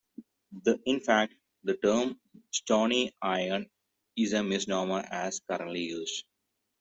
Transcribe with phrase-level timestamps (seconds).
[0.87, 2.19] In fact, the term
[2.49, 3.69] "stony iron"
[4.17, 6.23] is a misnomer as currently used.